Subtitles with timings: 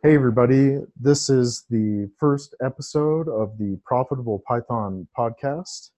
[0.00, 0.78] Hey, everybody.
[0.94, 5.90] This is the first episode of the Profitable Python podcast.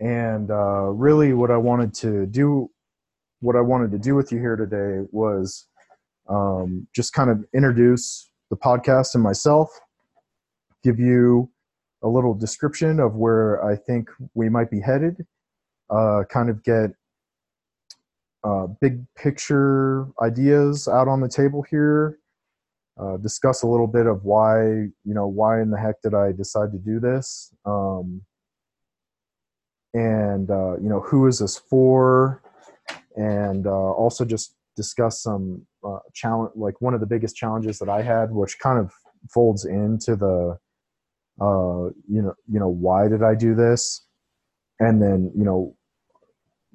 [0.00, 2.68] And uh, really, what I wanted to do,
[3.38, 5.68] what I wanted to do with you here today was
[6.28, 9.70] um, just kind of introduce the podcast and myself,
[10.82, 11.48] give you
[12.02, 15.24] a little description of where I think we might be headed,
[15.90, 16.90] uh, kind of get
[18.42, 22.18] uh, big picture ideas out on the table here
[22.98, 26.32] uh, discuss a little bit of why you know why in the heck did I
[26.32, 28.22] decide to do this, um,
[29.94, 32.42] and uh, you know who is this for,
[33.16, 37.88] and uh, also just discuss some uh, challenge like one of the biggest challenges that
[37.88, 38.92] I had, which kind of
[39.30, 40.58] folds into the
[41.40, 44.06] uh, you know you know why did I do this,
[44.80, 45.76] and then you know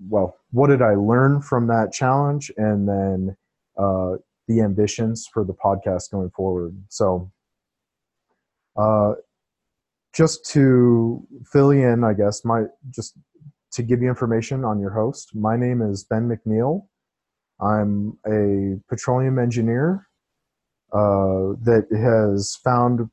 [0.09, 3.35] well what did I learn from that challenge, and then
[3.77, 4.15] uh,
[4.47, 6.75] the ambitions for the podcast going forward.
[6.89, 7.31] So,
[8.75, 9.13] uh,
[10.13, 13.17] just to fill you in, I guess my just
[13.73, 15.35] to give you information on your host.
[15.35, 16.87] My name is Ben McNeil.
[17.59, 20.07] I'm a petroleum engineer
[20.91, 23.09] uh, that has found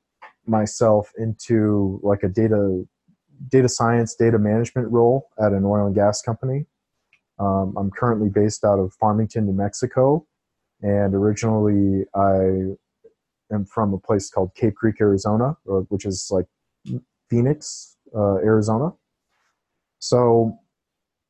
[0.47, 2.85] myself into like a data
[3.49, 6.67] data science data management role at an oil and gas company.
[7.39, 10.27] Um, I'm currently based out of Farmington, New Mexico,
[10.83, 12.75] and originally I
[13.53, 16.47] am from a place called Cave Creek, Arizona, which is like
[17.29, 18.93] Phoenix, uh, Arizona.
[19.99, 20.59] So,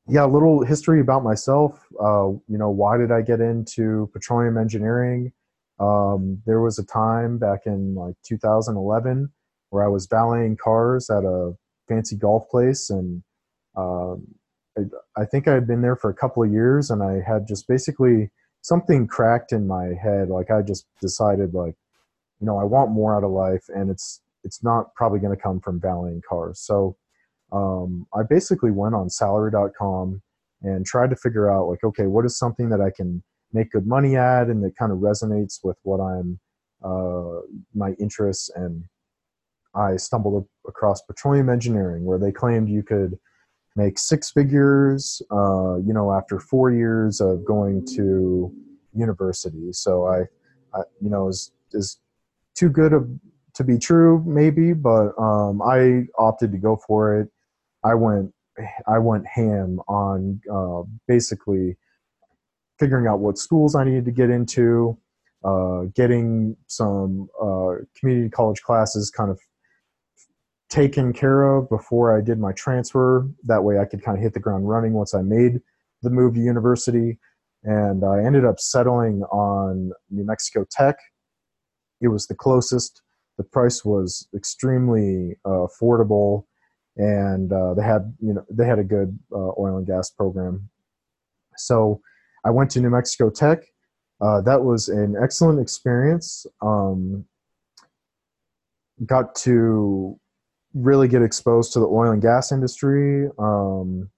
[0.06, 1.86] yeah, a little history about myself.
[2.00, 5.32] Uh, you know, why did I get into petroleum engineering?
[5.78, 9.30] Um, there was a time back in like 2011
[9.70, 11.54] where I was valeting cars at a
[11.88, 13.22] fancy golf place, and
[13.76, 14.26] um,
[14.76, 14.82] I,
[15.16, 17.66] I think I had been there for a couple of years, and I had just
[17.66, 18.30] basically
[18.62, 20.28] something cracked in my head.
[20.28, 21.74] Like I just decided like,
[22.40, 25.42] you know, I want more out of life and it's it's not probably going to
[25.42, 26.60] come from valeting cars.
[26.60, 26.96] So
[27.52, 30.22] um, I basically went on salary.com
[30.62, 33.86] and tried to figure out like, okay, what is something that I can make good
[33.86, 36.38] money at and that kind of resonates with what I'm
[36.82, 37.40] uh,
[37.74, 38.84] my interests and
[39.74, 43.18] I stumbled across petroleum engineering where they claimed you could
[43.76, 48.52] make six figures, uh, you know, after four years of going to
[48.94, 49.72] university.
[49.72, 50.18] So I,
[50.74, 51.98] I you know, is is
[52.54, 53.08] too good of,
[53.54, 57.28] to be true, maybe, but um, I opted to go for it.
[57.84, 58.32] I went,
[58.86, 61.76] I went ham on uh, basically
[62.78, 64.98] figuring out what schools I needed to get into,
[65.44, 69.38] uh, getting some uh, community college classes kind of
[70.70, 73.28] taken care of before I did my transfer.
[73.44, 75.60] That way I could kind of hit the ground running once I made
[76.02, 77.18] the move to university.
[77.64, 80.96] And I ended up settling on New Mexico Tech.
[82.00, 83.02] It was the closest.
[83.36, 86.44] The price was extremely uh, affordable,
[86.96, 90.70] and uh, they had you know they had a good uh, oil and gas program.
[91.56, 92.00] So
[92.44, 93.58] I went to New Mexico Tech.
[94.20, 96.46] Uh, that was an excellent experience.
[96.62, 97.26] Um,
[99.06, 100.18] got to
[100.74, 103.28] really get exposed to the oil and gas industry.
[103.38, 104.10] Um,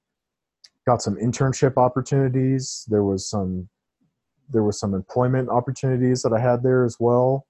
[0.87, 2.85] got some internship opportunities.
[2.89, 3.69] There was some
[4.51, 7.47] there was some employment opportunities that I had there as well.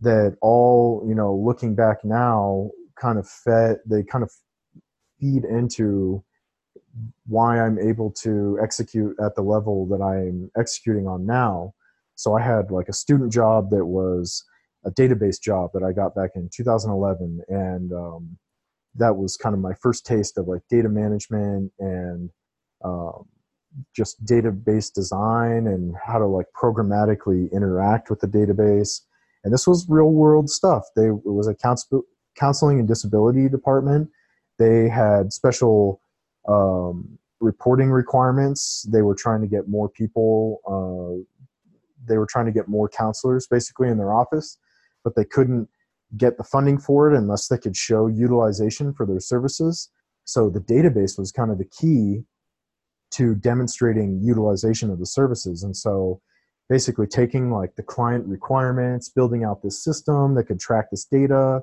[0.00, 2.70] That all you know, looking back now,
[3.00, 3.78] kind of fed.
[3.86, 4.30] They kind of
[5.18, 6.24] feed into
[7.26, 11.74] why I'm able to execute at the level that I'm executing on now.
[12.14, 14.44] So I had like a student job that was
[14.84, 18.38] a database job that I got back in 2011, and um,
[18.94, 22.30] that was kind of my first taste of like data management and
[22.84, 23.26] um,
[23.94, 29.02] just database design and how to like programmatically interact with the database.
[29.44, 30.84] And this was real world stuff.
[30.96, 31.54] They it was a
[32.34, 34.10] counseling and disability department.
[34.58, 36.00] They had special
[36.48, 38.86] um, reporting requirements.
[38.90, 40.60] They were trying to get more people.
[40.66, 41.24] Uh,
[42.06, 44.58] they were trying to get more counselors basically in their office
[45.04, 45.68] but they couldn't
[46.16, 49.90] get the funding for it unless they could show utilization for their services.
[50.24, 52.24] So the database was kind of the key
[53.12, 55.62] to demonstrating utilization of the services.
[55.62, 56.20] And so
[56.68, 61.62] basically taking like the client requirements, building out this system that could track this data.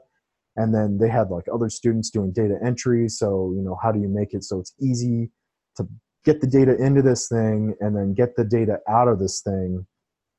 [0.57, 3.07] And then they had like other students doing data entry.
[3.07, 5.31] So, you know, how do you make it so it's easy
[5.78, 5.88] to
[6.25, 9.86] get the data into this thing and then get the data out of this thing?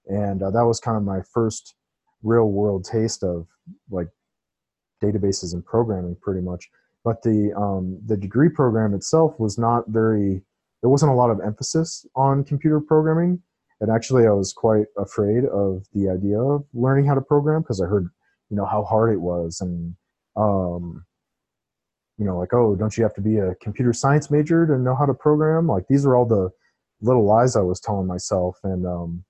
[0.06, 1.74] And uh, that was kind of my first
[2.22, 3.46] real world taste of
[3.90, 4.08] like
[5.02, 6.68] databases and programming pretty much.
[7.04, 10.42] But the um, the degree program itself was not very
[10.82, 13.42] there wasn't a lot of emphasis on computer programming.
[13.80, 17.80] And actually I was quite afraid of the idea of learning how to program because
[17.80, 18.08] I heard
[18.50, 19.60] you know how hard it was.
[19.60, 19.94] And
[20.36, 21.04] um,
[22.18, 24.96] you know like oh don't you have to be a computer science major to know
[24.96, 25.68] how to program?
[25.68, 26.50] Like these are all the
[27.00, 28.58] little lies I was telling myself.
[28.64, 29.24] And um,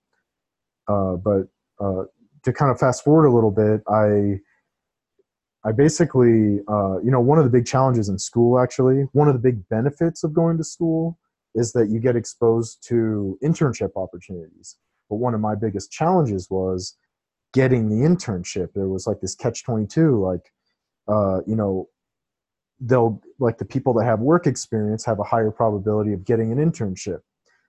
[0.88, 1.48] uh, but
[1.80, 2.04] uh,
[2.44, 4.40] to kind of fast forward a little bit I
[5.64, 9.34] I basically, uh, you know, one of the big challenges in school, actually, one of
[9.34, 11.18] the big benefits of going to school
[11.54, 14.76] is that you get exposed to internship opportunities.
[15.10, 16.96] But one of my biggest challenges was
[17.52, 18.68] getting the internship.
[18.74, 20.52] There was like this catch 22, like,
[21.08, 21.88] uh, you know,
[22.80, 26.58] they'll, like the people that have work experience have a higher probability of getting an
[26.58, 27.20] internship.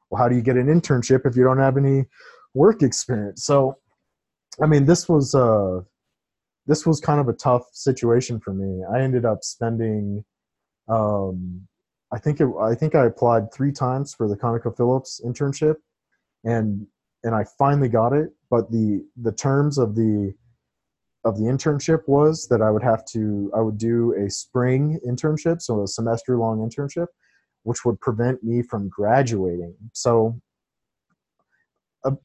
[0.09, 2.05] Well, how do you get an internship if you don't have any
[2.53, 3.43] work experience?
[3.43, 3.77] So,
[4.61, 5.81] I mean, this was, uh,
[6.67, 8.83] this was kind of a tough situation for me.
[8.93, 10.23] I ended up spending,
[10.87, 11.67] um,
[12.11, 15.75] I think it, I think I applied three times for the ConocoPhillips internship,
[16.43, 16.87] and
[17.23, 18.29] and I finally got it.
[18.49, 20.33] But the the terms of the
[21.23, 25.61] of the internship was that I would have to I would do a spring internship,
[25.61, 27.07] so a semester long internship,
[27.63, 29.75] which would prevent me from graduating.
[29.93, 30.39] So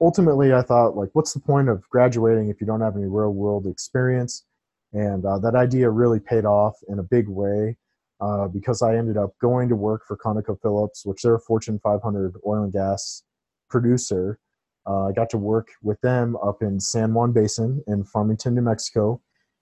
[0.01, 3.33] ultimately i thought like what's the point of graduating if you don't have any real
[3.33, 4.45] world experience?
[4.93, 7.77] And uh, that idea really paid off in a big way
[8.21, 12.35] uh, because i ended up going to work for conocophillips which they're a fortune 500
[12.47, 13.23] oil and gas
[13.69, 14.39] producer.
[14.87, 18.63] Uh, i got to work with them up in san juan basin in farmington new
[18.63, 19.21] mexico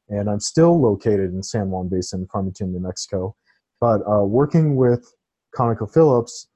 [0.08, 3.34] and i'm still located in san juan basin farmington new mexico.
[3.80, 5.12] But uh, working with
[5.56, 6.46] conocophillips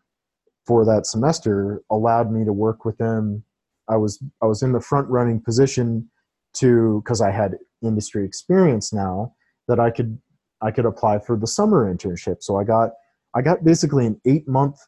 [0.67, 3.45] for that semester allowed me to work with them.
[3.89, 6.11] I was I was in the front running position
[6.55, 9.35] to because I had industry experience now
[9.69, 10.19] that I could
[10.63, 12.43] I could apply for the summer internship.
[12.43, 12.91] So I got
[13.35, 14.79] I got basically an eight month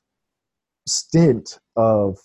[0.87, 2.19] stint of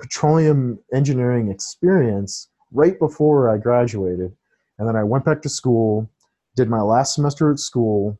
[0.00, 4.32] petroleum engineering experience right before I graduated.
[4.78, 6.10] And then I went back to school,
[6.56, 8.18] did my last semester at school,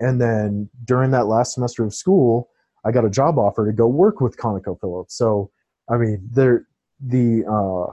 [0.00, 2.50] and then during that last semester of school,
[2.88, 5.10] I got a job offer to go work with ConocoPhillips.
[5.10, 5.50] So,
[5.90, 6.66] I mean, there,
[6.98, 7.92] the, uh,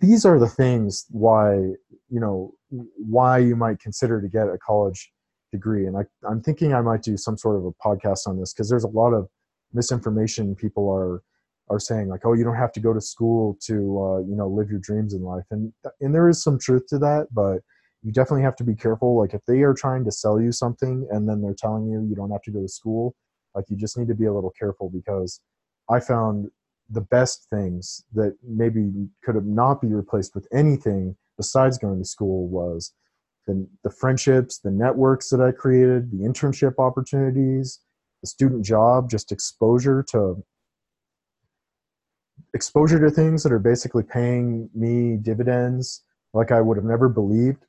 [0.00, 5.12] these are the things why, you know, why you might consider to get a college
[5.52, 5.86] degree.
[5.86, 8.68] And I, I'm thinking I might do some sort of a podcast on this because
[8.68, 9.28] there's a lot of
[9.72, 11.22] misinformation people are,
[11.68, 14.48] are saying like, oh, you don't have to go to school to, uh, you know,
[14.48, 15.44] live your dreams in life.
[15.52, 17.60] And, and there is some truth to that, but
[18.02, 19.18] you definitely have to be careful.
[19.18, 22.14] Like if they are trying to sell you something and then they're telling you you
[22.14, 23.14] don't have to go to school,
[23.56, 25.40] like you just need to be a little careful because
[25.90, 26.50] I found
[26.90, 28.92] the best things that maybe
[29.24, 32.92] could have not be replaced with anything besides going to school was
[33.46, 37.80] the, the friendships, the networks that I created, the internship opportunities,
[38.22, 40.44] the student job, just exposure to
[42.54, 47.64] exposure to things that are basically paying me dividends like I would have never believed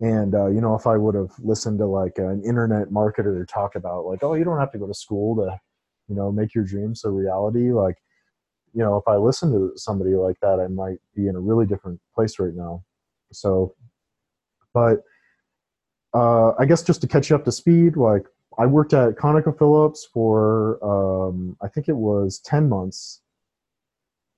[0.00, 3.74] and uh, you know, if I would have listened to like an internet marketer talk
[3.74, 5.60] about like, oh, you don't have to go to school to,
[6.08, 7.72] you know, make your dreams a reality.
[7.72, 7.96] Like,
[8.72, 11.66] you know, if I listened to somebody like that, I might be in a really
[11.66, 12.84] different place right now.
[13.32, 13.74] So,
[14.74, 15.02] but
[16.14, 18.26] uh, I guess just to catch you up to speed, like
[18.58, 23.20] I worked at ConocoPhillips for um, I think it was ten months,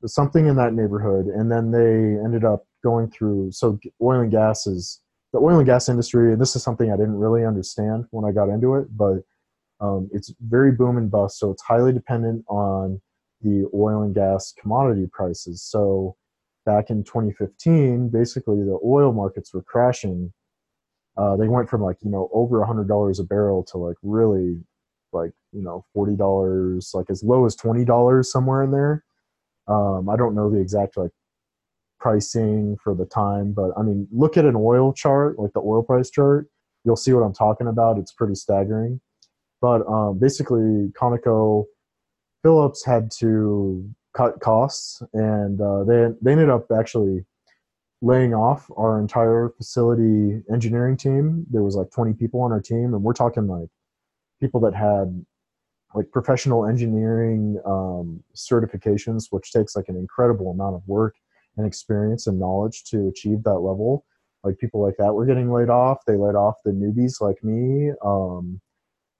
[0.06, 3.52] something in that neighborhood, and then they ended up going through.
[3.52, 5.00] So oil and gas is
[5.34, 8.30] the oil and gas industry, and this is something I didn't really understand when I
[8.30, 9.18] got into it, but
[9.80, 11.40] um, it's very boom and bust.
[11.40, 13.02] So it's highly dependent on
[13.42, 15.60] the oil and gas commodity prices.
[15.60, 16.14] So
[16.64, 20.32] back in 2015, basically the oil markets were crashing.
[21.16, 23.96] Uh, they went from like you know over a hundred dollars a barrel to like
[24.04, 24.60] really
[25.12, 29.04] like you know forty dollars, like as low as twenty dollars somewhere in there.
[29.66, 31.10] Um, I don't know the exact like
[32.04, 33.52] pricing for the time.
[33.52, 36.48] But I mean, look at an oil chart, like the oil price chart.
[36.84, 37.96] You'll see what I'm talking about.
[37.96, 39.00] It's pretty staggering.
[39.62, 41.64] But um, basically, Conoco
[42.42, 47.24] Phillips had to cut costs, and uh, they they ended up actually
[48.02, 51.46] laying off our entire facility engineering team.
[51.50, 53.70] There was like 20 people on our team, and we're talking like
[54.42, 55.24] people that had
[55.94, 61.14] like professional engineering um, certifications, which takes like an incredible amount of work
[61.56, 64.04] and experience and knowledge to achieve that level.
[64.42, 65.98] Like people like that were getting laid off.
[66.06, 67.92] They laid off the newbies like me.
[68.04, 68.60] Um,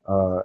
[0.06, 0.40] uh,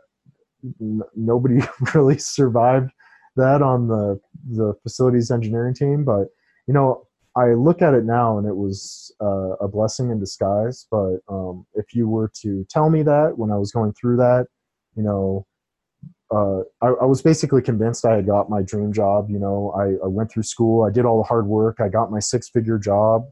[0.82, 1.60] n- nobody
[1.94, 2.92] really survived
[3.36, 4.20] that on the
[4.52, 6.04] the facilities engineering team.
[6.06, 6.28] But
[6.68, 10.88] you know, I look at it now and it was uh, a blessing in disguise.
[10.90, 14.48] But um, if you were to tell me that when I was going through that,
[14.96, 15.46] you know,
[16.32, 19.30] uh, I, I, was basically convinced I had got my dream job.
[19.30, 22.12] You know, I, I, went through school, I did all the hard work, I got
[22.12, 23.24] my six figure job,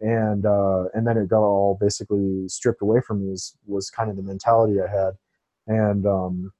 [0.00, 3.30] and uh, and then it got all basically stripped away from me.
[3.30, 5.14] Was, was kind of the mentality I had,
[5.66, 6.52] and um,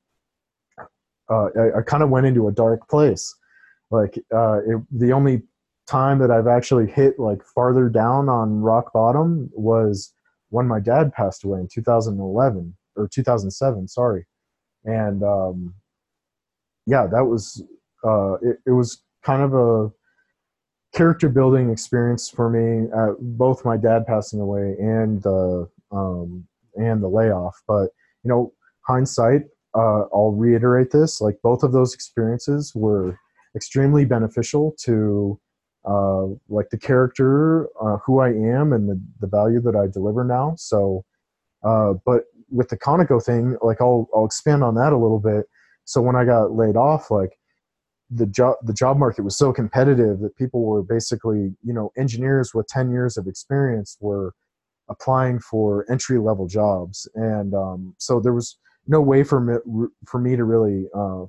[1.30, 3.32] uh, I, I kind of went into a dark place.
[3.92, 5.42] Like uh, it, the only
[5.86, 10.12] time that I've actually hit like farther down on rock bottom was
[10.48, 13.86] when my dad passed away in 2011 or 2007.
[13.86, 14.26] Sorry
[14.86, 15.74] and um,
[16.86, 17.62] yeah, that was
[18.04, 19.90] uh, it, it, was kind of a
[20.96, 22.88] character building experience for me.
[22.96, 27.90] Uh, both my dad passing away and the um, and the layoff, but
[28.22, 28.52] you know,
[28.86, 29.42] hindsight.
[29.74, 33.18] Uh, I'll reiterate this: like both of those experiences were
[33.54, 35.38] extremely beneficial to
[35.84, 40.24] uh, like the character, uh, who I am, and the, the value that I deliver
[40.24, 40.54] now.
[40.56, 41.04] So,
[41.62, 45.46] uh, but with the Conoco thing, like I'll I'll expand on that a little bit.
[45.84, 47.38] So when I got laid off, like
[48.10, 52.52] the job the job market was so competitive that people were basically you know engineers
[52.54, 54.32] with 10 years of experience were
[54.88, 57.08] applying for entry level jobs.
[57.14, 61.24] And um, so there was no way for me, for me to really uh,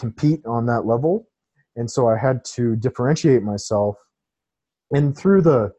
[0.00, 1.28] compete on that level.
[1.76, 3.96] And so i had to differentiate myself.
[4.90, 5.72] And through the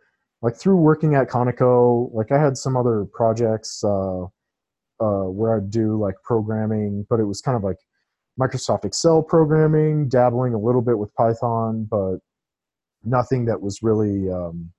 [0.44, 4.26] like through working at conoco like i had some other projects uh,
[5.04, 7.80] uh, where I'd do like programming, but it was kind of like
[8.40, 12.18] Microsoft Excel programming, dabbling a little bit with Python, but
[13.04, 14.72] nothing that was really, um,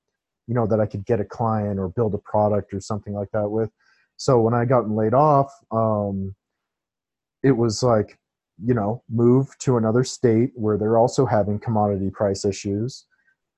[0.47, 3.31] you know, that I could get a client or build a product or something like
[3.33, 3.71] that with.
[4.17, 6.35] So when I got laid off, um,
[7.43, 8.19] it was like,
[8.65, 13.05] you know, move to another state where they're also having commodity price issues,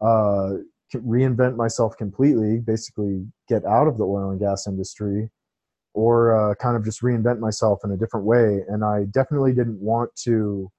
[0.01, 0.55] uh,
[0.95, 5.31] reinvent myself completely, basically get out of the oil and gas industry
[5.97, 8.61] or uh, kind of just reinvent myself in a different way.
[8.69, 10.71] And I definitely didn't want to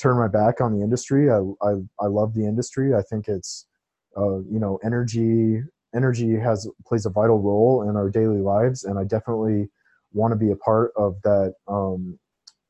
[0.00, 1.30] turn my back on the industry.
[1.30, 2.94] I I, I love the industry.
[2.94, 3.66] I think it's
[4.16, 5.60] uh, you know energy
[5.94, 9.68] energy has plays a vital role in our daily lives, and I definitely
[10.14, 12.18] want to be a part of that um,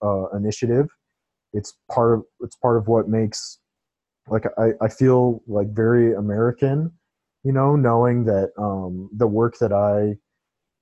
[0.02, 0.88] uh, initiative.
[1.52, 3.60] It's part of it's part of what makes
[4.26, 6.90] like I, I feel like very American,
[7.44, 10.16] you know, knowing that um, the work that I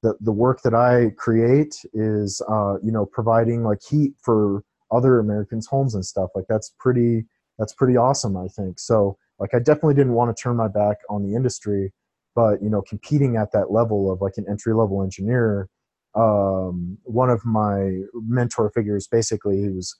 [0.03, 5.19] the, the work that I create is, uh, you know, providing like heat for other
[5.19, 6.31] Americans' homes and stuff.
[6.35, 7.27] Like that's pretty,
[7.59, 8.79] that's pretty awesome, I think.
[8.79, 11.93] So like, I definitely didn't want to turn my back on the industry,
[12.35, 15.69] but you know, competing at that level of like an entry level engineer,
[16.15, 19.95] um, one of my mentor figures, basically, he was,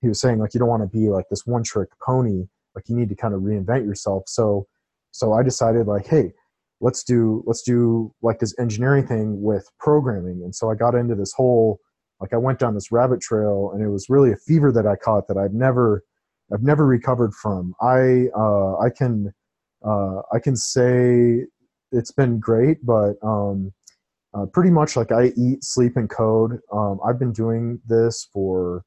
[0.00, 2.46] he was saying like, you don't want to be like this one trick pony.
[2.74, 4.24] Like you need to kind of reinvent yourself.
[4.26, 4.66] So,
[5.10, 6.32] so I decided like, Hey,
[6.82, 10.42] let's do let's do like this engineering thing with programming.
[10.42, 11.78] And so i got into this whole
[12.20, 14.96] like i went down this rabbit trail and it was really a fever that i
[14.96, 16.02] caught that i've never
[16.52, 17.74] i've never recovered from.
[17.80, 19.32] I uh, i can
[19.86, 21.46] uh, i can say
[21.92, 23.72] it's been great but um,
[24.34, 26.58] uh, pretty much like i eat sleep and code.
[26.72, 28.84] Um, i've been doing this for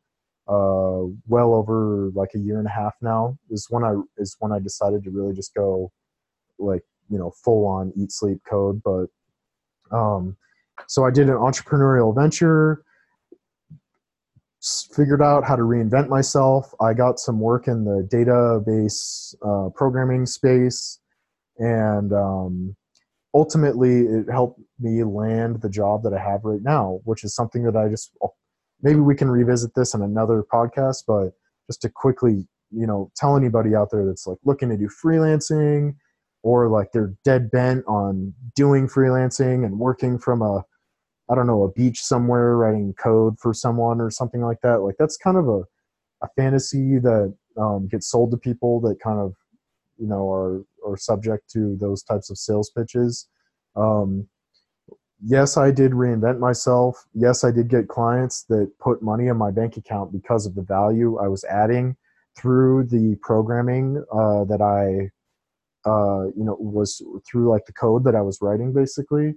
[0.48, 4.52] uh, well over like a year and a half now is when i is when
[4.52, 5.92] i decided to really just go
[6.60, 9.08] like you know full on eat sleep code but
[9.92, 10.36] um,
[10.88, 12.84] so i did an entrepreneurial venture
[14.96, 16.74] figured out how to reinvent myself.
[16.82, 21.00] I got some work in the database uh, programming space
[21.58, 22.76] and um,
[23.34, 27.64] ultimately it helped me land the job that i have right now which is something
[27.64, 28.12] that i just
[28.82, 31.32] maybe we can revisit this in another podcast but
[31.68, 35.96] just to quickly you know tell anybody out there that's like looking to do freelancing
[36.46, 40.64] or like they're dead bent on doing freelancing and working from a
[41.28, 44.82] I don't know, a beach somewhere writing code for someone or something like that.
[44.82, 45.64] Like that's kind of a,
[46.22, 49.34] a fantasy that um, gets sold to people that kind of,
[49.98, 53.28] you know, are, are subject to those types of sales pitches.
[53.76, 54.28] Um,
[55.20, 57.04] yes, I did reinvent myself.
[57.16, 60.62] Yes, I did get clients that put money in my bank account because of the
[60.62, 61.98] value I was adding
[62.38, 65.10] through the programming uh, that I
[65.86, 69.36] uh, you know, was through like the code that I was writing basically.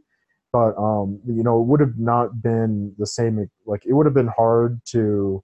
[0.53, 3.51] But um, you know, it would have not been the same.
[3.67, 5.43] Like, it would have been hard to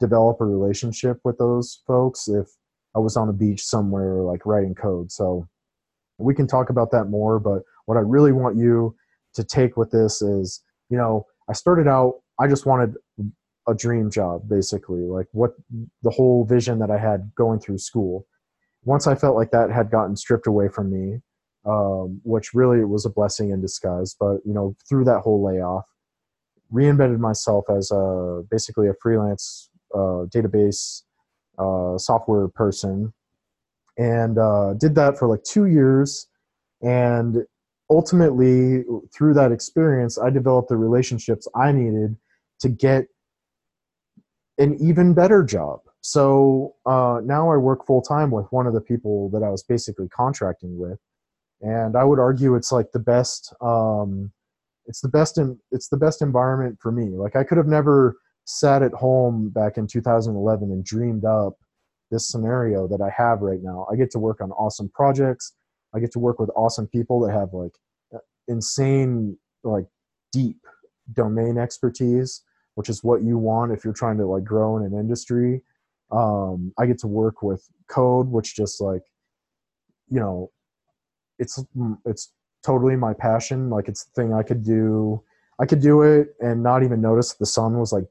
[0.00, 2.46] develop a relationship with those folks if
[2.94, 5.10] I was on a beach somewhere, like writing code.
[5.10, 5.48] So
[6.18, 7.40] we can talk about that more.
[7.40, 8.94] But what I really want you
[9.34, 12.20] to take with this is, you know, I started out.
[12.38, 12.94] I just wanted
[13.66, 15.52] a dream job, basically, like what
[16.02, 18.26] the whole vision that I had going through school
[18.84, 21.20] once I felt like that had gotten stripped away from me,
[21.66, 24.14] um, which really was a blessing in disguise.
[24.18, 25.84] But you know, through that whole layoff,
[26.72, 31.02] reinvented myself as a basically a freelance uh, database
[31.58, 33.12] uh, software person,
[33.96, 36.26] and uh, did that for like two years.
[36.82, 37.44] And
[37.88, 38.84] ultimately,
[39.16, 42.16] through that experience, I developed the relationships I needed
[42.60, 43.06] to get
[44.58, 45.80] an even better job.
[46.06, 49.62] So uh, now I work full time with one of the people that I was
[49.62, 50.98] basically contracting with,
[51.62, 53.54] and I would argue it's like the best.
[53.62, 54.30] Um,
[54.84, 57.08] it's the best in, it's the best environment for me.
[57.16, 61.54] Like I could have never sat at home back in 2011 and dreamed up
[62.10, 63.86] this scenario that I have right now.
[63.90, 65.54] I get to work on awesome projects.
[65.94, 67.72] I get to work with awesome people that have like
[68.46, 69.86] insane like
[70.32, 70.58] deep
[71.14, 72.42] domain expertise
[72.74, 75.62] which is what you want if you're trying to like grow in an industry
[76.10, 79.02] um, i get to work with code which just like
[80.08, 80.50] you know
[81.38, 81.64] it's
[82.04, 82.32] it's
[82.64, 85.22] totally my passion like it's the thing i could do.
[85.60, 88.06] I could do it and not even notice the sun was like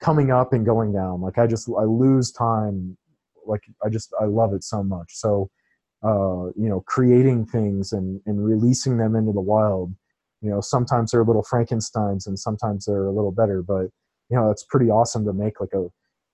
[0.00, 1.20] coming up and going down.
[1.20, 2.96] Like i just i lose time.
[3.44, 5.08] Like i just i love it so much.
[5.14, 5.50] So
[6.02, 9.94] uh, you know creating things and and releasing them into the wild
[10.42, 13.86] you know sometimes they're a little frankensteins and sometimes they're a little better but
[14.28, 15.86] you know it's pretty awesome to make like a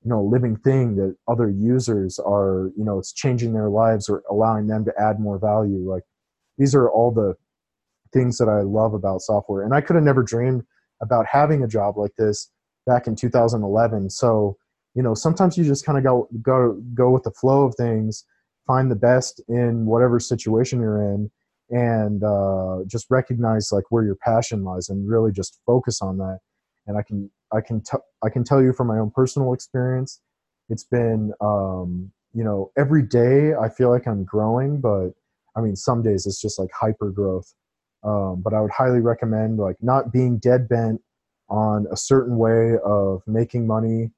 [0.04, 4.23] you know living thing that other users are you know it's changing their lives or
[4.30, 5.88] allowing them to add more value.
[5.88, 6.02] Like
[6.59, 7.35] these are all the
[8.12, 9.62] things that i love about software.
[9.62, 10.64] And i could have never dreamed
[11.00, 12.50] about having a job like this
[12.87, 14.56] back in 2011 so
[14.94, 18.25] you know sometimes you just kind of go go go with the flow of things
[18.66, 21.30] find the best in whatever situation you're in
[21.71, 26.38] and uh, just recognize like where your passion lies and really just focus on that.
[26.87, 30.21] And i can i can t- i can tell you from my own personal experience
[30.68, 35.11] it's been um, you know every day i feel like i'm growing but
[35.56, 37.54] i mean some days it's just like hyper growth
[38.04, 41.00] um, but i would highly recommend like not being dead bent
[41.52, 44.11] on a certain way of making money.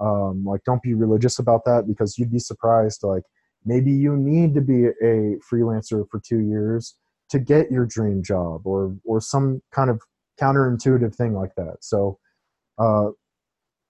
[0.00, 3.22] Um, like don't be religious about that because you'd be surprised like
[3.66, 6.96] maybe you need to be a freelancer for two years
[7.28, 10.00] to get your dream job or or some kind of
[10.40, 11.76] counterintuitive thing like that.
[11.80, 12.18] So
[12.80, 13.10] uh,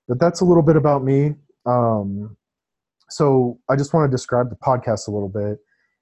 [0.08, 1.34] but that's a little bit about me.
[1.66, 2.36] Um,
[3.10, 5.58] so i just want to describe the podcast a little bit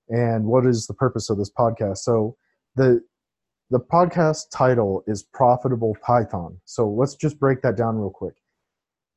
[0.09, 1.98] and what is the purpose of this podcast.
[1.98, 2.37] So
[2.77, 3.03] the
[3.70, 6.59] the podcast title is profitable python.
[6.64, 8.35] So let's just break that down real quick.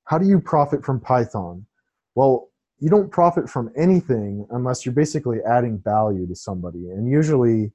[0.03, 1.65] How do you profit from python?
[2.15, 6.89] Well you don't profit from anything unless you're basically adding value to somebody.
[6.89, 7.71] And usually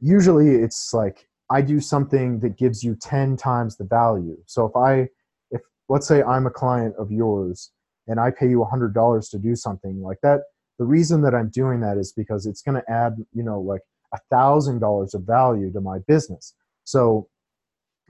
[0.00, 4.76] usually it's like i do something that gives you 10 times the value so if
[4.76, 5.08] i
[5.50, 7.72] if let's say i'm a client of yours
[8.06, 10.40] and i pay you $100 to do something like that
[10.78, 13.82] the reason that i'm doing that is because it's going to add you know like
[14.12, 16.54] a thousand dollars of value to my business
[16.84, 17.28] so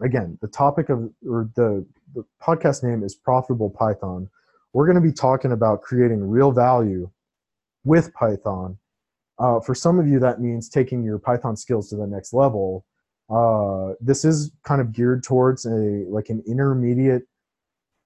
[0.02, 4.28] again the topic of or the, the podcast name is profitable python
[4.76, 7.10] we're going to be talking about creating real value
[7.86, 8.76] with Python.
[9.38, 12.84] Uh, for some of you, that means taking your Python skills to the next level.
[13.28, 17.22] Uh, this is kind of geared towards a like an intermediate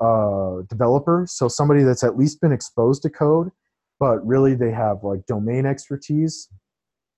[0.01, 3.51] uh, developer, so somebody that's at least been exposed to code,
[3.99, 6.49] but really they have like domain expertise.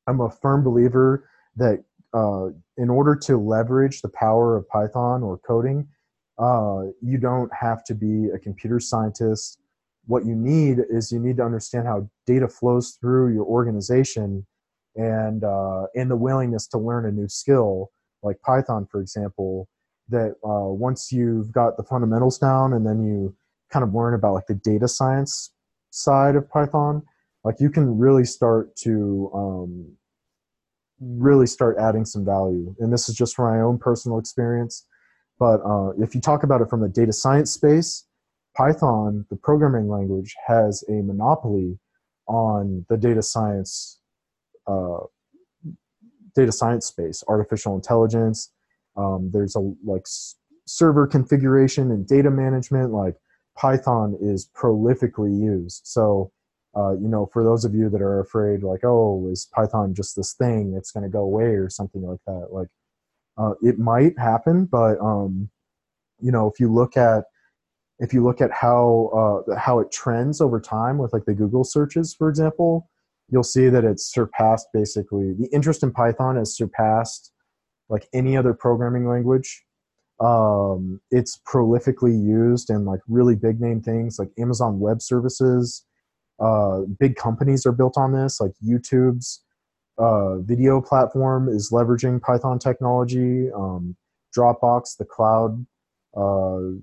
[0.09, 5.38] I'm a firm believer that uh, in order to leverage the power of Python or
[5.38, 5.88] coding,
[6.38, 9.59] uh, you don't have to be a computer scientist.
[10.07, 14.45] What you need is you need to understand how data flows through your organization
[14.97, 17.91] and uh, and the willingness to learn a new skill
[18.23, 19.69] like Python, for example.
[20.09, 23.35] That uh, once you've got the fundamentals down and then you
[23.71, 25.53] kind of learn about like the data science
[25.91, 27.03] side of Python,
[27.45, 29.97] like you can really start to um,
[31.01, 32.75] really start adding some value.
[32.79, 34.87] And this is just from my own personal experience.
[35.39, 38.07] But uh, if you talk about it from the data science space,
[38.57, 41.79] Python, the programming language, has a monopoly
[42.29, 43.99] on the data science
[44.66, 44.98] uh,
[46.35, 48.51] data science space, artificial intelligence.
[48.96, 50.07] Um, there's a like
[50.66, 52.92] server configuration and data management.
[52.92, 53.16] Like
[53.57, 55.83] Python is prolifically used.
[55.85, 56.31] So,
[56.77, 60.16] uh, you know, for those of you that are afraid, like, oh, is Python just
[60.16, 62.48] this thing that's going to go away or something like that?
[62.51, 62.68] Like,
[63.37, 65.51] uh, it might happen, but um,
[66.20, 67.25] you know, if you look at
[67.98, 71.64] if you look at how uh, how it trends over time with like the Google
[71.64, 72.90] searches, for example,
[73.33, 77.33] you'll see that it's surpassed basically the interest in Python has surpassed
[77.88, 79.64] like any other programming language.
[80.21, 85.85] Um, it's prolifically used in like really big name things like Amazon Web Services.
[86.38, 89.42] Uh, big companies are built on this, like YouTube's
[89.99, 93.51] uh, video platform is leveraging Python technology.
[93.51, 93.97] Um,
[94.37, 95.66] Dropbox, the cloud,
[96.16, 96.81] uh,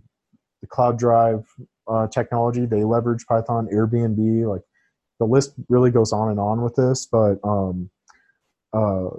[0.62, 1.46] the cloud drive
[1.88, 2.66] uh, technology.
[2.66, 4.62] They leverage Python, Airbnb, like
[5.20, 7.06] the list really goes on and on with this.
[7.06, 7.90] But um,
[8.74, 9.10] uh,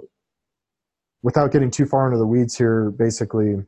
[1.23, 3.63] without getting too far into the weeds here, basically,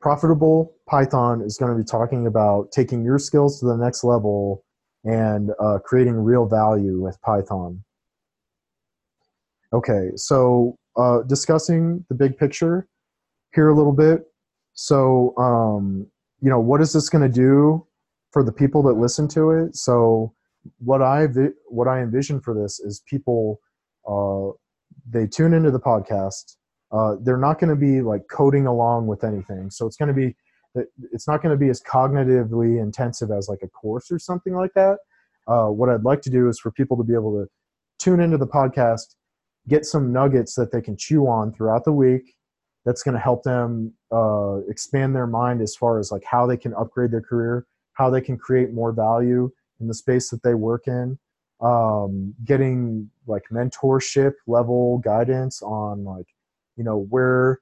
[0.00, 4.64] profitable Python is going to be talking about taking your skills to the next level
[5.04, 7.82] and uh, creating real value with Python.
[9.72, 12.88] Okay, so uh, discussing the big picture
[13.54, 14.24] here a little bit.
[14.74, 16.06] So, um,
[16.40, 17.86] you know, what is this going to do
[18.30, 19.76] for the people that listen to it?
[19.76, 20.34] So,
[20.78, 21.26] what I
[21.68, 23.60] what I envision for this is people
[24.08, 24.52] uh,
[25.08, 26.56] they tune into the podcast.
[26.92, 29.70] Uh, they're not going to be like coding along with anything.
[29.70, 30.36] So it's going to be
[31.12, 34.72] it's not going to be as cognitively intensive as like a course or something like
[34.74, 34.98] that.
[35.48, 37.48] Uh, what I'd like to do is for people to be able to
[37.98, 39.14] tune into the podcast,
[39.68, 42.34] get some nuggets that they can chew on throughout the week.
[42.84, 46.56] That's going to help them uh, expand their mind as far as like how they
[46.56, 49.50] can upgrade their career, how they can create more value
[49.80, 51.18] in the space that they work in,
[51.60, 56.26] um, getting like mentorship level guidance on like
[56.76, 57.60] you know where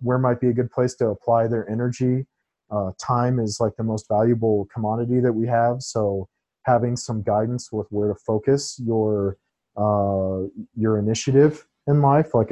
[0.00, 2.26] where might be a good place to apply their energy.
[2.70, 5.82] Uh, time is like the most valuable commodity that we have.
[5.82, 6.28] So
[6.64, 9.36] having some guidance with where to focus your
[9.76, 12.50] uh, your initiative in life like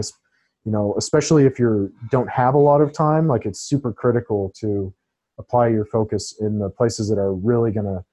[0.65, 4.53] you know especially if you don't have a lot of time like it's super critical
[4.59, 4.93] to
[5.39, 8.05] apply your focus in the places that are really going to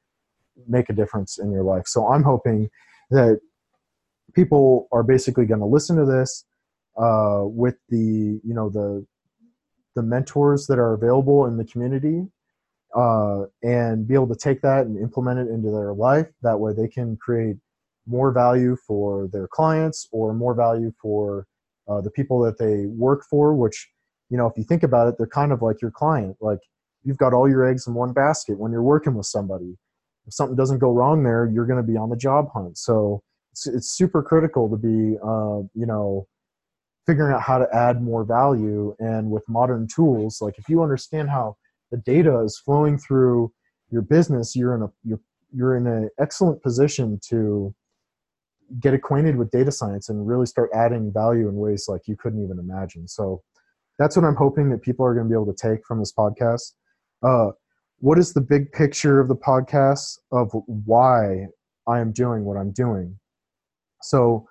[0.68, 1.84] make a difference in your life.
[1.88, 2.70] So i'm hoping
[3.12, 3.40] that
[4.34, 6.46] people are basically going to listen to this
[6.98, 9.06] uh, with the you know the
[9.96, 12.26] the mentors that are available in the community
[12.96, 16.28] uh, and be able to take that and implement it into their life.
[16.42, 17.58] That way they can create
[18.08, 21.46] more value for their clients or more value for
[21.88, 23.90] uh, the people that they work for which
[24.30, 26.36] you know if you think about it they're kind of like your client.
[26.42, 26.60] Like
[27.04, 29.78] you've got all your eggs in one basket when you're working with somebody
[30.30, 32.78] if something doesn't go wrong there you're going to be on the job hunt.
[32.78, 36.28] So it's, it's super critical to be uh, you know
[37.06, 38.96] figuring out how to add more value.
[39.00, 41.58] And with modern tools like if you understand how
[41.92, 43.52] the data is flowing through
[43.92, 45.20] your business you're in a you're
[45.52, 47.74] you're in an excellent position to
[48.80, 52.44] get acquainted with data science and really start adding value in ways like you couldn't
[52.44, 53.08] even imagine.
[53.08, 53.42] So
[53.98, 56.14] that's what i'm hoping that people are going to be able to take from this
[56.14, 56.74] podcast.
[57.22, 57.52] Uh,
[58.00, 61.46] what is the big picture of the podcast of why
[61.88, 63.18] i am doing what i'm doing
[64.02, 64.48] so,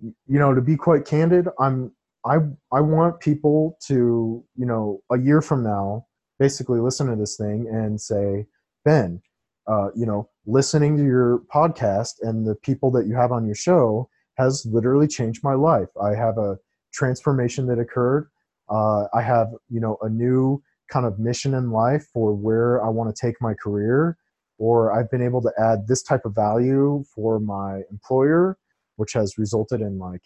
[0.00, 1.92] you know, to be quite candid, I'm
[2.24, 2.36] I
[2.72, 6.06] I want people to, you know, a year from now,
[6.38, 8.46] basically listen to this thing and say,
[8.84, 9.20] Ben,
[9.66, 13.54] uh, you know, listening to your podcast and the people that you have on your
[13.54, 15.88] show has literally changed my life.
[16.00, 16.58] I have a
[16.92, 18.30] transformation that occurred.
[18.68, 22.88] Uh, I have, you know, a new kind of mission in life or where I
[22.88, 24.16] want to take my career
[24.58, 28.58] or I've been able to add this type of value for my employer,
[28.96, 30.22] which has resulted in like,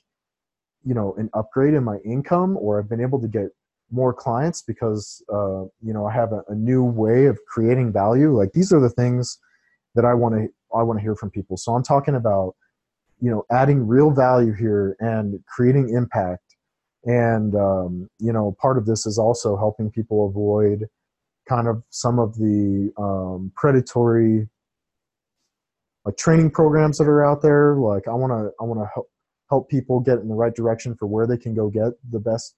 [0.85, 3.49] you know, an upgrade in my income, or I've been able to get
[3.91, 8.37] more clients because, uh, you know, I have a, a new way of creating value.
[8.37, 9.39] Like these are the things
[9.95, 11.59] that I want to I want to hear from people.
[11.59, 12.57] So I'm talking about,
[13.21, 16.52] you know, adding real value here and creating impact.
[17.05, 20.89] And um, you know, part of this is also helping people avoid
[21.49, 24.49] kind of some of the um, predatory
[26.05, 27.77] like training programs that are out there.
[27.77, 29.09] Like i want to i want to help
[29.51, 32.55] help people get in the right direction for where they can go get the best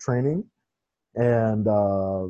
[0.00, 0.44] training.
[1.14, 2.26] And uh,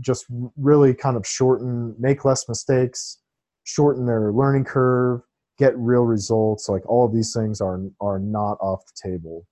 [0.00, 0.26] just
[0.56, 3.18] really kind of shorten make less mistakes
[3.64, 5.20] shorten their learning curve
[5.58, 6.68] get real results.
[6.68, 9.46] Like all of these things are are not off the table.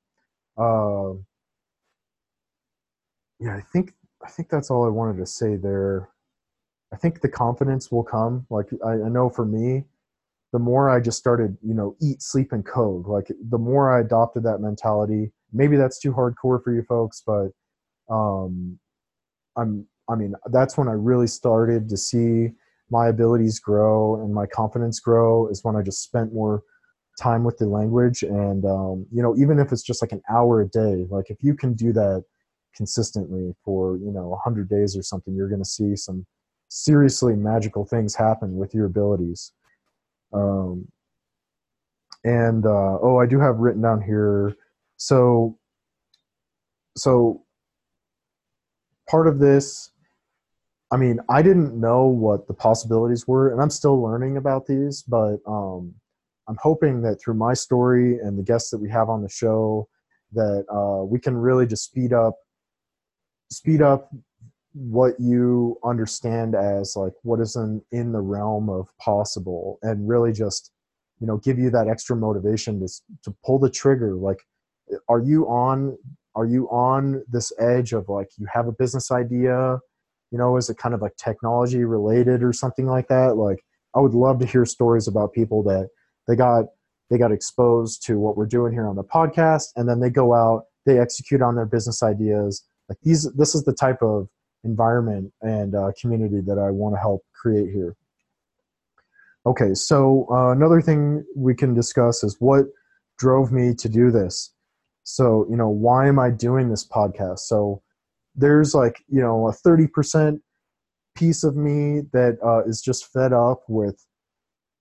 [0.57, 1.20] Uh,
[3.40, 6.11] yeah i think I think that's all I wanted to say there.
[6.92, 8.46] I think the confidence will come.
[8.50, 9.85] Like I, I, know for me,
[10.53, 13.07] the more I just started, you know, eat, sleep, and code.
[13.07, 15.33] Like the more I adopted that mentality.
[15.53, 17.50] Maybe that's too hardcore for you folks, but
[18.12, 18.79] um,
[19.57, 19.87] I'm.
[20.09, 22.50] I mean, that's when I really started to see
[22.90, 25.46] my abilities grow and my confidence grow.
[25.48, 26.62] Is when I just spent more
[27.20, 30.61] time with the language, and um, you know, even if it's just like an hour
[30.61, 31.07] a day.
[31.09, 32.24] Like if you can do that
[32.74, 36.26] consistently for you know 100 days or something you're going to see some
[36.68, 39.52] seriously magical things happen with your abilities.
[40.33, 40.87] Um,
[42.22, 44.54] and uh, oh i do have written down here.
[44.96, 45.59] So
[46.96, 47.42] so
[49.09, 49.90] part of this
[50.90, 55.02] i mean i didn't know what the possibilities were and i'm still learning about these
[55.02, 55.92] but um,
[56.48, 59.88] i'm hoping that through my story and the guests that we have on the show
[60.33, 62.37] that uh, we can really just speed up
[63.50, 64.10] speed up
[64.72, 70.32] what you understand as like what is in, in the realm of possible and really
[70.32, 70.70] just
[71.20, 72.88] you know give you that extra motivation to
[73.22, 74.38] to pull the trigger like
[75.08, 75.96] are you on
[76.36, 79.78] are you on this edge of like you have a business idea
[80.30, 83.36] you know is it kind of like technology related or something like that?
[83.36, 83.58] Like
[83.96, 85.88] i would love to hear stories about people that
[86.28, 86.66] they got
[87.10, 90.32] they got exposed to what we're doing here on the podcast and then they go
[90.32, 94.29] out they execute on their business ideas like these this is the type of
[94.64, 97.96] environment and uh, community that I want to help create here.
[99.46, 102.66] Okay, so uh, another thing we can discuss is what
[103.18, 104.53] drove me to do this.
[105.05, 107.40] So, you know, why am I doing this podcast?
[107.40, 107.83] So,
[108.35, 110.40] there's like, you know, a 30%
[111.16, 114.05] piece of me that uh, is just fed up with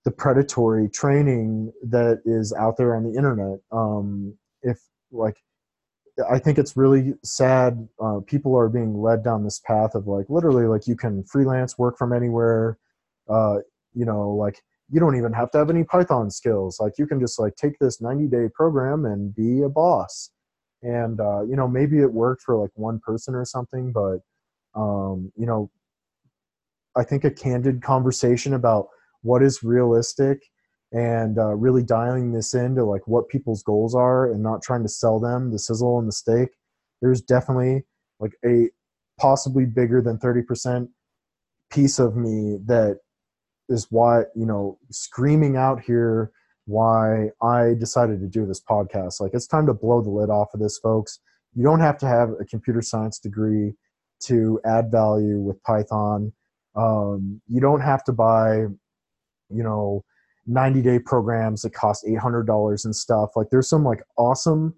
[0.06, 3.60] the predatory training that is out there on the internet.
[3.72, 4.80] Um, if,
[5.12, 5.38] like,
[6.30, 7.88] I think it's really sad.
[8.02, 11.78] Uh, people are being led down this path of like literally like you can freelance
[11.78, 12.78] work from anywhere.
[13.30, 13.58] Uh,
[13.94, 16.80] you know, like you don't even have to have any Python skills.
[16.80, 20.32] Like you can just like take this 90 day program and be a boss.
[20.82, 24.20] And uh, you know, maybe it worked for like one person or something, but
[24.76, 25.70] um, you know,
[26.96, 28.88] I think a candid conversation about
[29.22, 30.44] what is realistic
[30.92, 34.90] and uh, really dialing this into like what people's goals are and not trying to
[34.90, 36.50] sell them the sizzle and the steak
[37.02, 37.84] there's definitely
[38.20, 38.70] like a
[39.20, 40.88] possibly bigger than 30%
[41.70, 43.00] piece of me that
[43.68, 46.32] is why you know screaming out here
[46.66, 49.22] why i decided to do this podcast.
[49.22, 51.20] Like it's time to blow the lid off of this folks.
[51.56, 53.74] You don't have to have a computer science degree
[54.24, 56.34] to add value with python.
[56.76, 58.66] Um, you don't have to buy
[59.50, 60.04] you know
[60.50, 63.32] 90 day programs that cost $800 and stuff.
[63.36, 64.76] Like there's some like awesome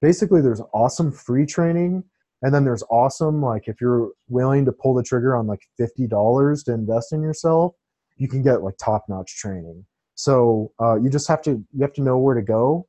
[0.00, 2.02] basically there's awesome free training
[2.42, 6.64] and then there's awesome like if you're willing to pull the trigger on like $50
[6.64, 7.74] to invest in yourself
[8.16, 9.84] you can get like top notch training.
[10.14, 12.86] So uh, you just have to you have to know where to go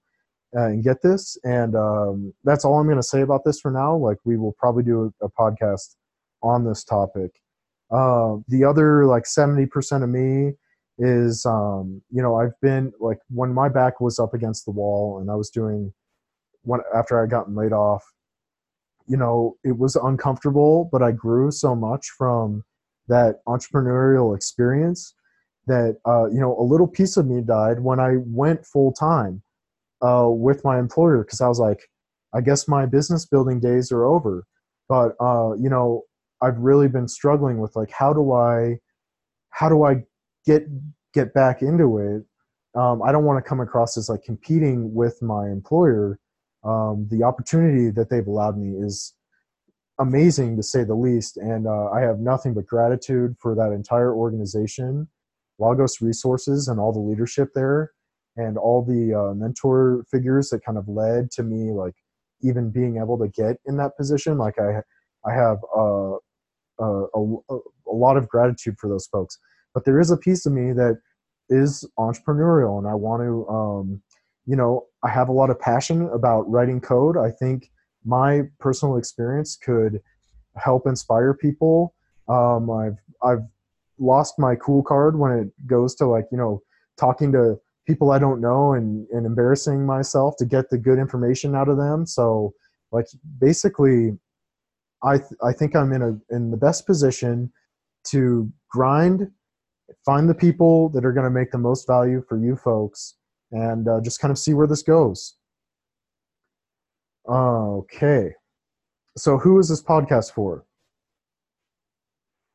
[0.56, 3.72] uh, and get this and um, that's all i'm going to say about this for
[3.72, 3.96] now.
[3.96, 5.96] Like we will probably do a, a podcast
[6.44, 7.32] on this topic.
[7.90, 10.54] Uh, the other like 70% of me
[10.98, 15.20] is um, you know I've been like when my back was up against the wall
[15.20, 15.94] and I was doing
[16.64, 18.04] when after I gotten laid off,
[19.08, 22.64] you know it was uncomfortable, but I grew so much from
[23.08, 25.14] that entrepreneurial experience
[25.68, 29.42] that uh, you know a little piece of me died when I went full time
[30.02, 31.90] uh, with my employer because I was like,
[32.34, 34.46] I guess my business building days are over.
[34.88, 36.04] But uh, you know
[36.42, 38.80] I've really been struggling with like how do I
[39.52, 40.04] how do I
[40.46, 40.64] get
[41.14, 45.22] get back into it um, i don't want to come across as like competing with
[45.22, 46.20] my employer.
[46.64, 49.16] Um, the opportunity that they've allowed me is
[49.98, 54.14] amazing to say the least and uh, i have nothing but gratitude for that entire
[54.14, 55.08] organization
[55.62, 57.92] Logos Resources and all the leadership there
[58.36, 61.94] and all the uh, mentor figures that kind of led to me like
[62.42, 64.38] even being able to get in that position.
[64.38, 64.82] Like i
[65.26, 66.14] i have uh,
[66.82, 69.38] uh a, a, a lot of gratitude for those folks
[69.74, 71.00] but there is a piece of me that
[71.50, 74.02] is entrepreneurial and i want to um,
[74.46, 77.18] you know i have a lot of passion about writing code.
[77.18, 77.70] I think
[78.06, 80.02] my personal experience could
[80.56, 81.94] help inspire people.
[82.28, 83.44] Um, i've i've
[84.00, 86.62] lost my cool card when it goes to like you know
[86.98, 87.58] talking to
[87.88, 91.78] people i don't know and, and embarrassing myself to get the good information out of
[91.78, 92.06] them.
[92.06, 92.54] So
[92.92, 93.08] like
[93.40, 94.18] basically
[95.04, 97.52] i th- i think i'm in a in the best position
[98.04, 99.30] to grind
[100.06, 103.16] find the people that are going to make the most value for you folks
[103.52, 105.36] and uh, just kind of see where this goes.
[107.30, 108.34] Okay.
[109.18, 110.66] So, who is this podcast for?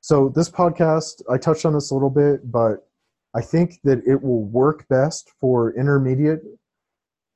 [0.00, 2.88] So, this podcast, I touched on this a little bit, but
[3.34, 6.40] I think that it will work best for intermediate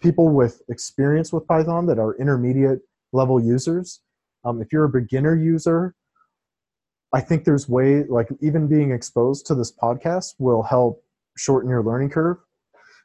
[0.01, 2.81] people with experience with Python that are intermediate
[3.13, 4.01] level users.
[4.45, 5.95] Um, if you're a beginner user,
[7.12, 11.05] I think there's way like even being exposed to this podcast will help
[11.37, 12.38] shorten your learning curve.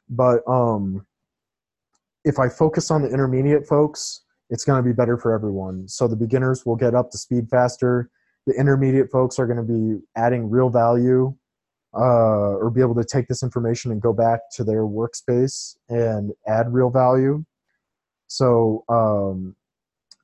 [0.08, 1.06] But um,
[2.24, 5.88] if I focus on the intermediate folks, it's going to be better for everyone.
[5.88, 8.10] So the beginners will get up to speed faster.
[8.46, 11.34] The intermediate folks are going to be adding real value
[11.96, 16.32] uh, or be able to take this information and go back to their workspace and
[16.46, 17.44] add real value.
[18.28, 19.56] So um,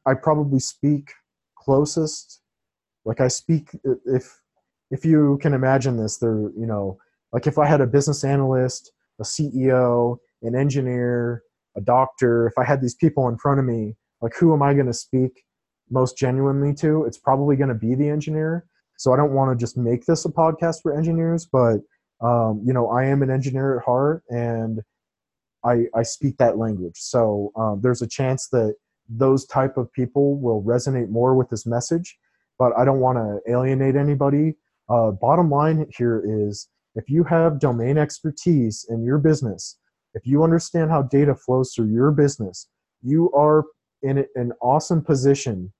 [0.06, 1.12] I probably speak
[1.56, 2.41] closest
[3.04, 3.70] like i speak
[4.06, 4.40] if
[4.90, 6.98] if you can imagine this there you know
[7.32, 11.42] like if i had a business analyst a ceo an engineer
[11.76, 14.72] a doctor if i had these people in front of me like who am i
[14.72, 15.44] going to speak
[15.92, 18.64] most genuinely to, it's probably going to be the engineer.
[18.96, 21.78] So I don't want to just make this a podcast for engineers, but
[22.20, 24.80] um, you know, I am an engineer at heart, and
[25.64, 26.96] I, I speak that language.
[26.96, 28.74] So um, there's a chance that
[29.08, 32.16] those type of people will resonate more with this message.
[32.62, 34.54] But I don't want to alienate anybody.
[34.88, 39.80] Uh, bottom line here is if you have domain expertise in your business,
[40.14, 42.68] if you understand how data flows through your business,
[43.02, 43.64] you are
[44.02, 45.72] in an awesome position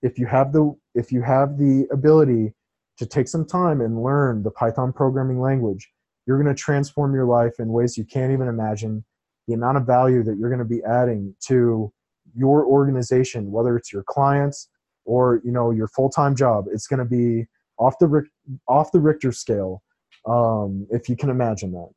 [0.00, 2.54] if you have the if you have the ability
[2.96, 5.90] to take some time and learn the Python programming language,
[6.26, 9.04] you're going to transform your life in ways you can't even imagine.
[9.46, 11.92] The amount of value that you're going to be adding to
[12.34, 14.70] your organization, whether it's your clients
[15.10, 17.46] or you know your full-time job, it's going to be
[17.78, 18.24] off the
[18.68, 19.82] off the Richter scale,
[20.26, 21.90] um, if you can imagine that.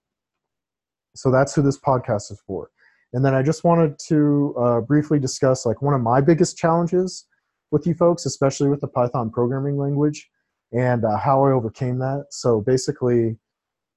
[1.16, 2.72] So that's who this podcast is for.
[3.14, 7.28] And then I just wanted to uh, briefly discuss like one of my biggest challenges
[7.70, 10.28] with you folks, especially with the Python programming language,
[10.72, 12.26] and uh, how I overcame that.
[12.32, 13.38] So basically,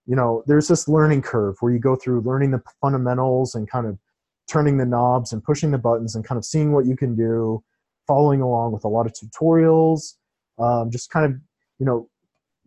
[0.05, 3.87] you know, there's this learning curve where you go through learning the fundamentals and kind
[3.87, 3.98] of
[4.46, 7.64] turning the knobs and pushing the buttons and kind of seeing what you can do,
[8.07, 10.14] following along with a lot of tutorials,
[10.59, 11.40] um, just kind of,
[11.79, 12.09] you know,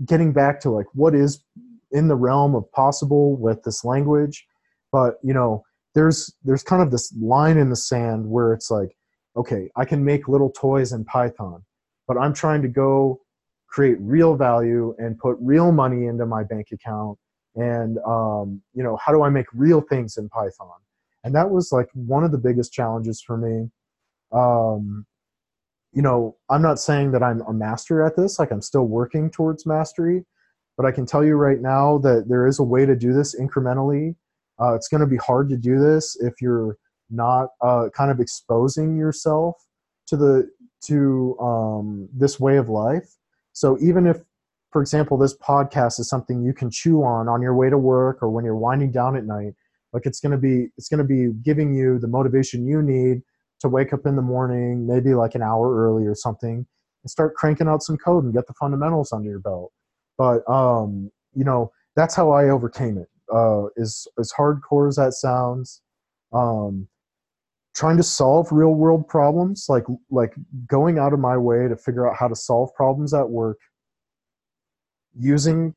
[0.05, 1.43] getting back to like what is
[1.91, 4.45] in the realm of possible with this language.
[4.91, 5.63] But, you know,
[5.95, 8.95] there's there's kind of this line in the sand where it's like,
[9.35, 11.63] okay, I can make little toys in Python,
[12.07, 13.19] but I'm trying to go
[13.69, 17.17] create real value and put real money into my bank account.
[17.55, 20.69] And um, you know how do i make real things in python?
[21.23, 23.69] And that was like one of the biggest challenges for me.
[24.31, 25.05] Um,
[25.91, 29.29] you know i'm not saying that i'm a master at this like i'm still working
[29.29, 30.25] towards mastery
[30.77, 33.39] but i can tell you right now that there is a way to do this
[33.39, 34.15] incrementally
[34.61, 36.77] uh, it's going to be hard to do this if you're
[37.09, 39.55] not uh, kind of exposing yourself
[40.05, 40.49] to the
[40.81, 43.15] to um, this way of life
[43.53, 44.17] so even if
[44.71, 48.21] for example, this podcast is something you can chew on on your way to work
[48.21, 49.53] or when you're winding down at night.
[49.93, 53.21] Like it's gonna be it's gonna be giving you the motivation you need
[53.59, 56.65] to wake up in the morning, maybe like an hour early or something,
[57.03, 59.71] and start cranking out some code and get the fundamentals under your belt.
[60.17, 63.07] But um, you know, that's how I overcame it.
[63.33, 65.81] Uh, is as hardcore as that sounds.
[66.33, 66.87] Um,
[67.75, 70.33] trying to solve real world problems, like like
[70.67, 73.57] going out of my way to figure out how to solve problems at work
[75.17, 75.75] using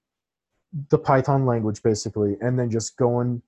[0.90, 3.42] the Python language basically, and then just going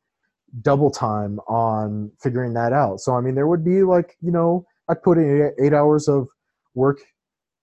[0.63, 3.01] double time on figuring that out.
[3.01, 6.29] So I mean, there would be like you know, I put in eight, hours of
[6.75, 6.99] work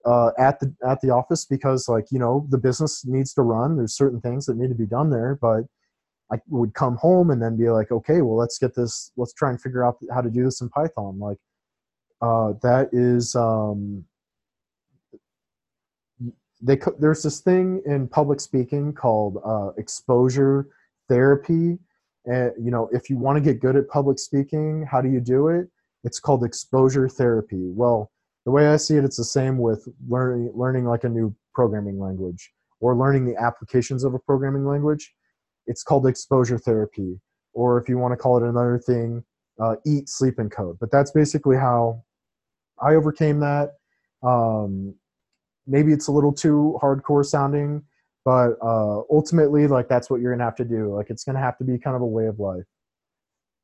[0.05, 3.77] uh, at the at the office because like you know the business needs to run.
[3.77, 5.63] There's certain things that need to be done there, but
[6.31, 9.11] I would come home and then be like, okay, well let's get this.
[9.17, 11.19] Let's try and figure out how to do this in Python.
[11.19, 11.37] Like
[12.21, 14.05] uh, that is um,
[16.61, 20.67] they there's this thing in public speaking called uh, exposure
[21.09, 21.77] therapy
[22.25, 25.19] and you know if you want to get good at public speaking how do you
[25.19, 25.67] do it?
[26.03, 27.71] It's called exposure therapy.
[27.73, 28.11] Well
[28.45, 31.99] the way i see it it's the same with learning learning like a new programming
[31.99, 35.13] language or learning the applications of a programming language.
[35.67, 37.19] It's called exposure therapy.
[37.53, 39.23] Or if you want to call it another thing
[39.61, 40.77] uh, eat sleep and code.
[40.79, 42.03] But that's basically how
[42.81, 43.73] i overcame that.
[44.23, 44.95] Um,
[45.67, 47.83] maybe it's a little too hardcore sounding
[48.25, 50.95] but uh, ultimately like that's what you're gonna have to do.
[50.95, 52.65] Like it's gonna have to be kind of a way of life.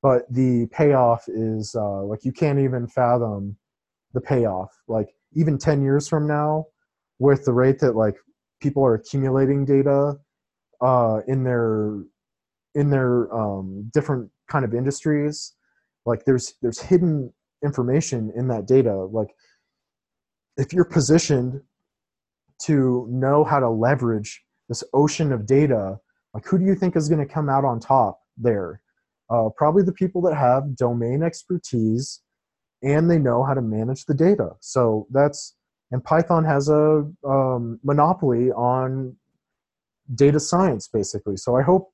[0.01, 3.57] But the payoff is uh, like you can't even fathom
[4.13, 4.71] the payoff.
[4.87, 6.65] Like even 10 years from now
[7.19, 8.15] with the rate that like
[8.61, 10.15] people are accumulating data
[10.81, 12.03] uh, in their
[12.75, 15.55] in their um, different kind of industries
[16.07, 17.31] like there's there's hidden
[17.63, 18.95] information in that data.
[18.95, 19.27] Like
[20.55, 21.61] if you're positioned
[22.63, 25.97] to know how to leverage this ocean of data,
[26.33, 28.81] like who do you think is going to come out on top there?
[29.29, 32.21] Uh, probably the people that have domain expertise
[32.83, 34.51] and they know how to manage the data.
[34.59, 35.55] So that's
[35.91, 39.15] and Python has a um, monopoly on
[40.15, 41.37] data science, basically.
[41.37, 41.91] So I hope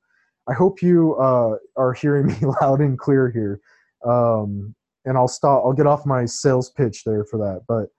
[0.49, 3.59] I hope you uh, are hearing me loud and clear here.
[4.05, 5.63] Um, and I'll stop.
[5.65, 7.89] I'll get off my sales pitch there for that, but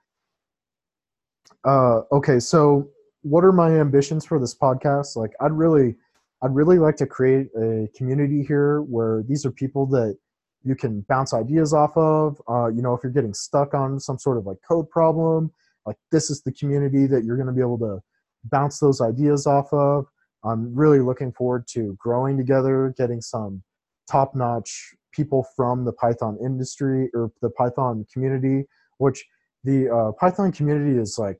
[1.68, 2.88] uh, okay, so
[3.24, 5.16] what are my ambitions for this podcast?
[5.16, 5.96] Like, I'd really,
[6.42, 10.16] I'd really like to create a community here where these are people that
[10.62, 12.40] you can bounce ideas off of.
[12.48, 15.50] Uh, you know, if you're getting stuck on some sort of like code problem,
[15.86, 18.00] like this is the community that you're going to be able to
[18.44, 20.06] bounce those ideas off of.
[20.44, 23.62] I'm really looking forward to growing together, getting some
[24.10, 28.66] top-notch people from the Python industry or the Python community,
[28.98, 29.24] which
[29.62, 31.38] the uh, Python community is like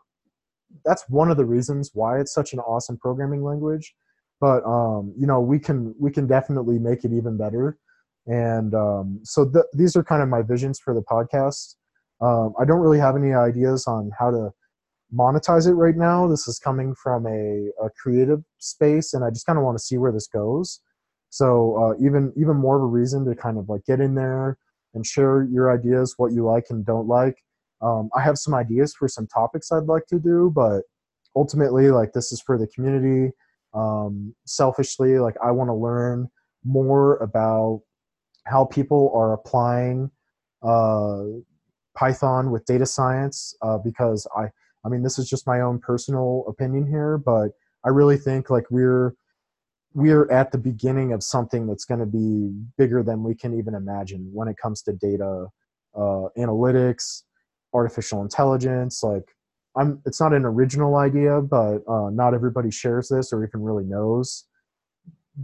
[0.85, 3.95] that's one of the reasons why it's such an awesome programming language.
[4.41, 7.79] But um, you know, we can we can definitely make it even better.
[8.27, 11.77] And um, so th- these are kind of my visions for the podcast.
[12.21, 14.51] Um, I don't really have any ideas on how to
[15.15, 16.27] monetize it right now.
[16.27, 19.85] This is coming from a, a creative space, and I just kind of want to
[19.85, 20.81] see where this goes.
[21.31, 24.57] So uh, even even more of a reason to kind of like get in there
[24.95, 27.37] and share your ideas, what you like and don't like.
[27.85, 30.83] Um, I have some ideas for some topics I'd like to do, but
[31.37, 33.33] ultimately, like this is for the community.
[33.75, 36.29] Um, selfishly, like I want to learn
[36.65, 37.83] more about
[38.47, 40.11] how people are applying
[40.63, 41.25] uh,
[41.97, 44.45] Python with data science uh, because I
[44.85, 47.51] I mean this is just my own personal opinion here, but
[47.85, 49.15] I really think like we're
[49.95, 53.75] we're at the beginning of something that's going to be bigger than we can even
[53.75, 55.47] imagine when it comes to data
[55.95, 57.23] uh, analytics,
[57.75, 59.03] artificial intelligence.
[59.03, 59.35] Like
[59.77, 63.85] I'm it's not an original idea, but uh, not everybody shares this or even really
[63.85, 64.45] knows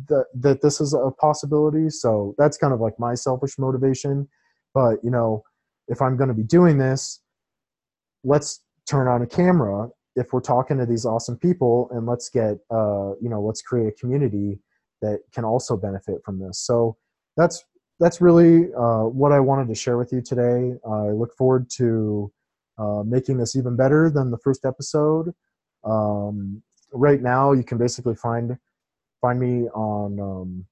[0.08, 1.90] that that this is a possibility.
[1.90, 4.28] So that's kind of like my selfish motivation.
[4.72, 5.42] But you know,
[5.88, 7.20] if I'm going to be doing this,
[8.24, 12.58] let's turn on a camera if we're talking to these awesome people and let's get
[12.70, 14.58] uh, you know let's create a community
[15.02, 16.96] that can also benefit from this so
[17.36, 17.64] that's
[18.00, 22.32] that's really uh, what i wanted to share with you today i look forward to
[22.78, 25.32] uh, making this even better than the first episode
[25.84, 28.56] um, right now you can basically find
[29.20, 30.66] find me on um,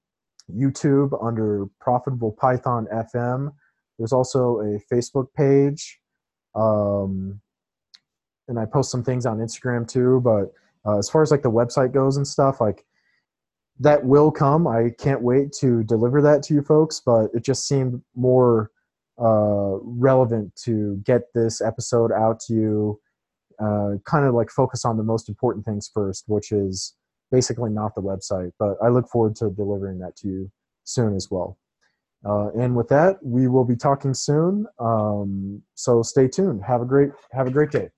[0.51, 3.51] youtube under profitable python fm
[3.99, 5.99] there's also a Facebook page,
[6.55, 7.41] um,
[8.47, 10.21] and I post some things on Instagram too.
[10.21, 10.53] But
[10.89, 12.85] uh, as far as like the website goes and stuff, like
[13.79, 14.67] that will come.
[14.67, 17.01] I can't wait to deliver that to you folks.
[17.05, 18.71] But it just seemed more
[19.19, 22.99] uh, relevant to get this episode out to you.
[23.59, 26.95] Uh, kind of like focus on the most important things first, which is
[27.29, 28.51] basically not the website.
[28.57, 30.51] But I look forward to delivering that to you
[30.85, 31.57] soon as well.
[32.25, 34.65] Uh, and with that, we will be talking soon.
[34.79, 36.63] Um, so stay tuned.
[36.63, 37.89] Have a great have a great day.